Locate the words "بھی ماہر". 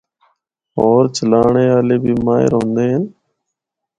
2.03-2.51